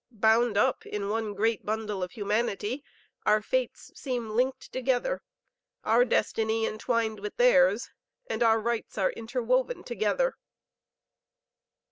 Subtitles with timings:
[0.09, 2.83] Bound up in one great bundle of humanity
[3.23, 5.21] our fates seem linked together,
[5.83, 7.91] our destiny entwined with theirs,
[8.25, 10.37] and our rights are interwoven together."